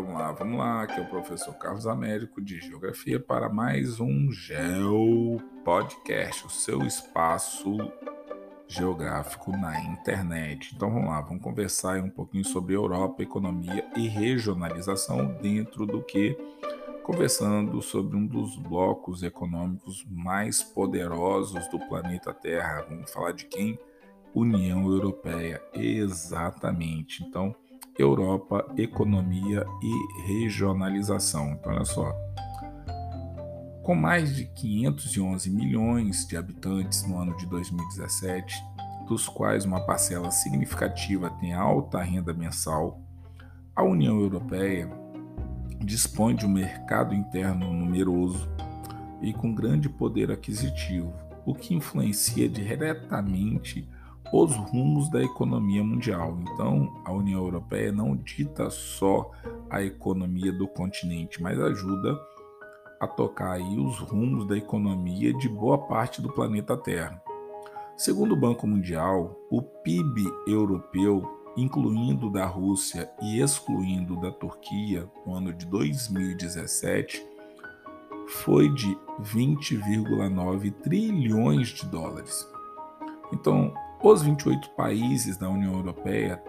vamos 0.00 0.18
lá, 0.18 0.32
vamos 0.32 0.58
lá. 0.58 0.82
Aqui 0.82 0.98
é 0.98 1.02
o 1.02 1.06
professor 1.06 1.52
Carlos 1.54 1.86
Américo 1.86 2.40
de 2.40 2.58
Geografia 2.58 3.20
para 3.20 3.50
mais 3.50 4.00
um 4.00 4.32
Geo 4.32 5.38
Podcast, 5.62 6.46
o 6.46 6.50
seu 6.50 6.82
espaço 6.86 7.76
geográfico 8.66 9.52
na 9.52 9.78
internet. 9.84 10.74
Então 10.74 10.90
vamos 10.90 11.08
lá, 11.08 11.20
vamos 11.20 11.42
conversar 11.42 12.00
um 12.00 12.08
pouquinho 12.08 12.44
sobre 12.44 12.74
Europa, 12.74 13.22
economia 13.22 13.86
e 13.94 14.08
regionalização 14.08 15.26
dentro 15.42 15.84
do 15.84 16.02
que 16.02 16.34
conversando 17.02 17.82
sobre 17.82 18.16
um 18.16 18.26
dos 18.26 18.56
blocos 18.56 19.22
econômicos 19.22 20.06
mais 20.10 20.62
poderosos 20.62 21.68
do 21.68 21.78
planeta 21.78 22.32
Terra. 22.32 22.86
Vamos 22.88 23.12
falar 23.12 23.32
de 23.32 23.44
quem? 23.44 23.78
União 24.34 24.86
Europeia. 24.90 25.60
Exatamente. 25.74 27.22
Então, 27.22 27.54
Europa, 28.00 28.66
economia 28.76 29.64
e 29.82 30.22
regionalização. 30.26 31.52
Então, 31.52 31.72
olha 31.72 31.84
só. 31.84 32.12
Com 33.82 33.94
mais 33.94 34.34
de 34.34 34.44
511 34.44 35.50
milhões 35.50 36.26
de 36.26 36.36
habitantes 36.36 37.06
no 37.06 37.18
ano 37.18 37.36
de 37.36 37.46
2017, 37.46 38.62
dos 39.06 39.28
quais 39.28 39.64
uma 39.64 39.80
parcela 39.80 40.30
significativa 40.30 41.30
tem 41.40 41.52
alta 41.52 42.00
renda 42.00 42.32
mensal, 42.32 43.00
a 43.74 43.82
União 43.82 44.20
Europeia 44.20 44.88
dispõe 45.84 46.34
de 46.34 46.46
um 46.46 46.50
mercado 46.50 47.14
interno 47.14 47.72
numeroso 47.72 48.48
e 49.20 49.32
com 49.32 49.54
grande 49.54 49.88
poder 49.88 50.30
aquisitivo, 50.30 51.12
o 51.44 51.54
que 51.54 51.74
influencia 51.74 52.48
diretamente 52.48 53.88
os 54.32 54.54
rumos 54.54 55.10
da 55.10 55.22
economia 55.22 55.82
mundial. 55.82 56.38
Então, 56.40 57.02
a 57.04 57.12
União 57.12 57.40
Europeia 57.40 57.90
não 57.90 58.16
dita 58.16 58.70
só 58.70 59.30
a 59.68 59.82
economia 59.82 60.52
do 60.52 60.68
continente, 60.68 61.42
mas 61.42 61.58
ajuda 61.58 62.18
a 63.00 63.06
tocar 63.06 63.52
aí 63.52 63.78
os 63.78 63.98
rumos 63.98 64.46
da 64.46 64.56
economia 64.56 65.32
de 65.32 65.48
boa 65.48 65.78
parte 65.78 66.20
do 66.20 66.30
planeta 66.32 66.76
Terra. 66.76 67.20
Segundo 67.96 68.32
o 68.32 68.36
Banco 68.36 68.66
Mundial, 68.66 69.36
o 69.50 69.60
PIB 69.62 70.24
europeu, 70.46 71.22
incluindo 71.56 72.30
da 72.30 72.46
Rússia 72.46 73.10
e 73.20 73.40
excluindo 73.40 74.20
da 74.20 74.30
Turquia, 74.30 75.08
no 75.26 75.34
ano 75.34 75.52
de 75.52 75.66
2017, 75.66 77.26
foi 78.28 78.68
de 78.72 78.96
20,9 79.20 80.70
trilhões 80.82 81.68
de 81.68 81.86
dólares. 81.86 82.46
Então, 83.32 83.72
os 84.02 84.22
28 84.22 84.70
países 84.70 85.36
da 85.36 85.46
União 85.48 85.74
Europeia 85.74 86.42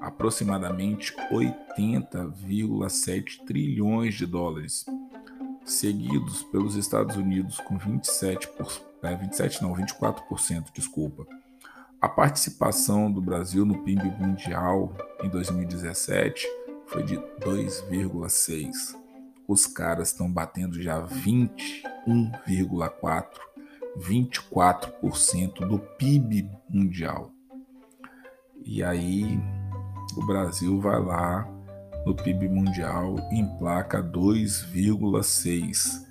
aproximadamente 0.00 1.12
80,7 1.32 3.44
trilhões 3.46 4.14
de 4.14 4.26
dólares 4.26 4.86
seguidos 5.66 6.42
pelos 6.44 6.76
Estados 6.76 7.16
Unidos 7.16 7.60
com 7.60 7.76
27, 7.76 8.48
por, 8.48 8.72
é, 9.02 9.14
27 9.16 9.62
não, 9.62 9.74
24%, 9.74 10.72
desculpa. 10.72 11.26
A 12.00 12.08
participação 12.08 13.10
do 13.10 13.20
Brasil 13.20 13.66
no 13.66 13.82
PIB 13.82 14.04
mundial 14.18 14.94
em 15.22 15.28
2017 15.28 16.46
foi 16.86 17.02
de 17.02 17.16
2,6. 17.40 18.94
Os 19.48 19.66
caras 19.66 20.12
estão 20.12 20.30
batendo 20.30 20.80
já 20.80 21.02
21,4, 21.02 23.26
24% 23.98 25.66
do 25.66 25.78
PIB 25.78 26.48
mundial. 26.68 27.32
E 28.64 28.82
aí 28.82 29.38
o 30.16 30.26
Brasil 30.26 30.80
vai 30.80 31.00
lá 31.00 31.55
no 32.06 32.14
PIB 32.14 32.48
mundial 32.48 33.16
emplaca 33.32 34.00
2,6. 34.00 36.06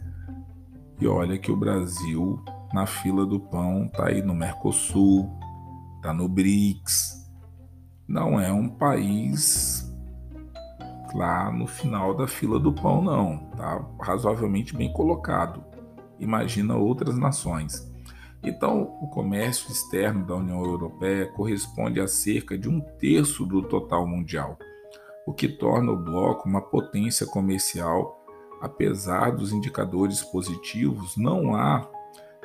E 1.00 1.08
olha 1.08 1.38
que 1.38 1.50
o 1.50 1.56
Brasil, 1.56 2.44
na 2.74 2.86
fila 2.86 3.26
do 3.26 3.40
pão, 3.40 3.86
está 3.86 4.10
aí 4.10 4.22
no 4.22 4.36
Mercosul, 4.36 5.32
está 5.96 6.14
no 6.14 6.28
BRICS. 6.28 7.26
Não 8.06 8.38
é 8.38 8.52
um 8.52 8.68
país 8.68 9.90
lá 11.14 11.50
no 11.50 11.66
final 11.66 12.14
da 12.14 12.28
fila 12.28 12.60
do 12.60 12.74
pão, 12.74 13.02
não. 13.02 13.38
Tá 13.56 13.82
razoavelmente 14.02 14.76
bem 14.76 14.92
colocado. 14.92 15.64
Imagina 16.20 16.76
outras 16.76 17.18
nações. 17.18 17.90
Então, 18.44 18.98
o 19.02 19.08
comércio 19.08 19.72
externo 19.72 20.26
da 20.26 20.36
União 20.36 20.62
Europeia 20.62 21.32
corresponde 21.32 22.02
a 22.02 22.08
cerca 22.08 22.58
de 22.58 22.68
um 22.68 22.82
terço 22.82 23.46
do 23.46 23.62
total 23.62 24.06
mundial 24.06 24.60
o 25.26 25.34
que 25.34 25.48
torna 25.48 25.92
o 25.92 25.98
bloco 25.98 26.48
uma 26.48 26.62
potência 26.62 27.26
comercial. 27.26 28.22
Apesar 28.62 29.32
dos 29.32 29.52
indicadores 29.52 30.22
positivos, 30.22 31.18
não 31.18 31.56
há 31.56 31.88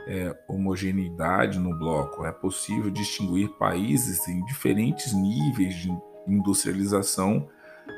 é, 0.07 0.37
homogeneidade 0.49 1.59
no 1.59 1.77
bloco. 1.77 2.25
É 2.25 2.33
possível 2.33 2.91
distinguir 2.91 3.49
países 3.51 4.27
em 4.29 4.45
diferentes 4.45 5.13
níveis 5.13 5.75
de 5.75 5.97
industrialização 6.27 7.49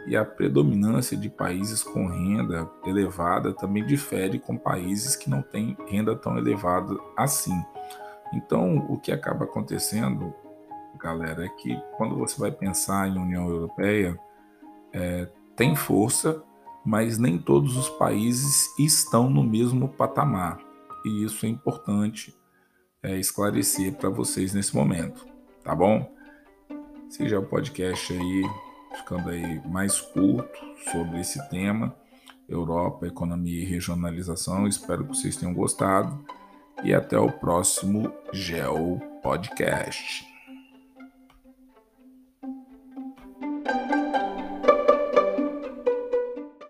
e 0.06 0.16
a 0.16 0.24
predominância 0.24 1.16
de 1.16 1.28
países 1.28 1.82
com 1.82 2.06
renda 2.06 2.68
elevada 2.84 3.52
também 3.52 3.84
difere 3.84 4.38
com 4.38 4.56
países 4.56 5.16
que 5.16 5.30
não 5.30 5.42
têm 5.42 5.76
renda 5.86 6.16
tão 6.16 6.38
elevada 6.38 6.96
assim. 7.16 7.54
Então, 8.32 8.78
o 8.88 8.98
que 8.98 9.12
acaba 9.12 9.44
acontecendo, 9.44 10.34
galera, 10.98 11.44
é 11.44 11.48
que 11.48 11.78
quando 11.96 12.16
você 12.16 12.40
vai 12.40 12.50
pensar 12.50 13.08
em 13.08 13.18
União 13.18 13.48
Europeia, 13.48 14.18
é, 14.92 15.28
tem 15.56 15.74
força, 15.74 16.42
mas 16.84 17.18
nem 17.18 17.38
todos 17.38 17.76
os 17.76 17.88
países 17.90 18.68
estão 18.78 19.30
no 19.30 19.42
mesmo 19.42 19.88
patamar. 19.88 20.58
E 21.04 21.24
isso 21.24 21.46
é 21.46 21.48
importante 21.48 22.34
é, 23.02 23.18
esclarecer 23.18 23.94
para 23.94 24.08
vocês 24.08 24.54
nesse 24.54 24.74
momento, 24.74 25.26
tá 25.64 25.74
bom? 25.74 26.10
Seja 27.08 27.38
o 27.38 27.46
podcast 27.46 28.12
aí 28.12 28.42
ficando 28.96 29.30
aí 29.30 29.60
mais 29.68 30.00
curto 30.00 30.58
sobre 30.90 31.20
esse 31.20 31.48
tema, 31.48 31.94
Europa, 32.48 33.06
economia 33.06 33.62
e 33.62 33.66
regionalização. 33.66 34.66
Espero 34.66 35.04
que 35.04 35.16
vocês 35.16 35.36
tenham 35.36 35.54
gostado 35.54 36.24
e 36.82 36.94
até 36.94 37.18
o 37.18 37.30
próximo 37.30 38.12
Geo 38.32 39.00
Podcast. 39.22 40.31